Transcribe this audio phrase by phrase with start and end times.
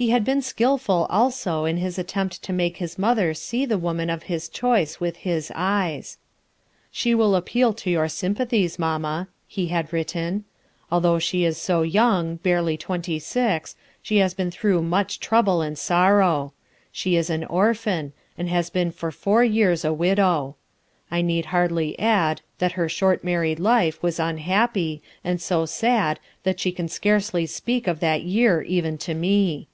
[0.00, 4.08] He had been skilful also in his attempt to make his mother see the woman
[4.10, 6.18] of his choice with his eyes*
[6.92, 10.44] "She will appeal to your sympathies, mamma/' he had written,
[10.92, 15.76] "Although she is so young, barely twenty six, she has been through much trouble and
[15.76, 16.52] sorrow.
[16.92, 20.54] She is an orphan, and has been for four years a widow.
[21.10, 26.60] I need hardly acid that her short married life was unhappy and so sad that
[26.60, 29.66] she can scarcely speak of that year even to me.